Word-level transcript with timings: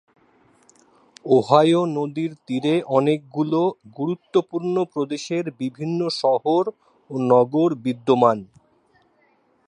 Ohio 1.25 1.81
নদীর 1.97 2.31
তীরে 2.47 2.75
অনেকগুলো 2.97 3.61
গুরুত্বপূর্ণ 3.97 4.75
প্রদেশের 4.93 5.45
বিভিন্ন 5.59 5.99
শহর 6.21 6.63
ও 7.09 7.15
নগর 7.31 7.69
বিদ্যমান। 7.85 8.37